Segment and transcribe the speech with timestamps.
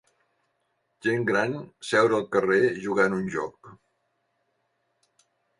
[1.07, 1.53] gent gran
[1.91, 3.73] seure al carrer jugant a un joc.